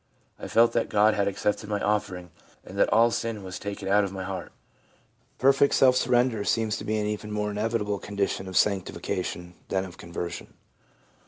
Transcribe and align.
I 0.39 0.47
felt 0.47 0.71
that 0.73 0.89
God 0.89 1.13
had 1.13 1.27
accepted 1.27 1.69
my 1.69 1.79
offering, 1.79 2.31
and 2.65 2.75
that 2.79 2.91
all 2.91 3.11
sin 3.11 3.43
was 3.43 3.59
taken 3.59 3.87
out 3.87 4.03
of 4.03 4.11
my 4.11 4.23
heart/ 4.23 4.51
Perfect 5.37 5.75
self 5.75 5.95
surrender 5.95 6.43
seems 6.43 6.75
to 6.77 6.83
be 6.83 6.97
an 6.97 7.05
even 7.05 7.31
more 7.31 7.51
inevitable 7.51 7.99
condition 7.99 8.47
of 8.47 8.57
sancti 8.57 8.93
fication 8.93 9.53
than 9.69 9.85
of 9.85 9.99
conversion. 9.99 10.55